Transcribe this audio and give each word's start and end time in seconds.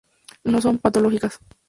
No 0.43 0.59
son 0.61 0.79
patológicas. 0.79 1.39